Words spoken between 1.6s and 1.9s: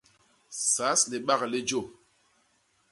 jô.